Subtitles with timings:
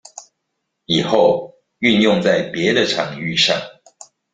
[0.85, 3.61] 以後運用在別的場域上